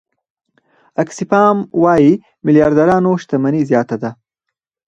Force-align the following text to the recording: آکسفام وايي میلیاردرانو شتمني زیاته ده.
آکسفام 1.01 1.57
وايي 1.83 2.11
میلیاردرانو 2.45 3.11
شتمني 3.21 3.61
زیاته 3.69 3.95
ده. 4.03 4.09